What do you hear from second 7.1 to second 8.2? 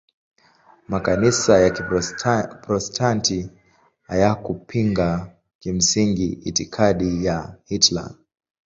ya Hitler.